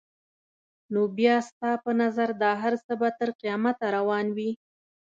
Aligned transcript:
نو 0.93 1.01
بیا 1.17 1.35
ستا 1.49 1.71
په 1.83 1.91
نظر 2.01 2.29
دا 2.41 2.51
هر 2.63 2.73
څه 2.85 2.93
به 2.99 3.09
تر 3.19 3.29
قیامته 3.41 3.85
روان 3.97 4.25
وي؟ 4.37 4.51